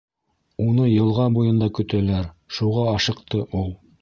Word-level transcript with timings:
—Уны 0.67 0.87
йылға 0.93 1.27
буйында 1.35 1.67
көтәләр, 1.81 2.27
шуға 2.59 2.89
ашыҡты 2.95 3.45
ул... 3.63 3.71